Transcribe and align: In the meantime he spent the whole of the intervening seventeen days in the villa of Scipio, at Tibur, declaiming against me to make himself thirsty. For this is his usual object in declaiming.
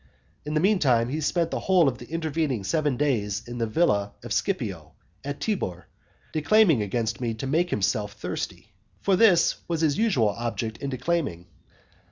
In 0.47 0.55
the 0.55 0.59
meantime 0.61 1.09
he 1.09 1.21
spent 1.21 1.51
the 1.51 1.59
whole 1.59 1.87
of 1.87 1.99
the 1.99 2.07
intervening 2.09 2.63
seventeen 2.63 2.97
days 2.97 3.43
in 3.47 3.59
the 3.59 3.67
villa 3.67 4.13
of 4.23 4.33
Scipio, 4.33 4.93
at 5.23 5.39
Tibur, 5.39 5.85
declaiming 6.33 6.81
against 6.81 7.21
me 7.21 7.35
to 7.35 7.45
make 7.45 7.69
himself 7.69 8.13
thirsty. 8.13 8.73
For 9.03 9.15
this 9.15 9.57
is 9.69 9.81
his 9.81 9.99
usual 9.99 10.29
object 10.29 10.77
in 10.79 10.89
declaiming. 10.89 11.45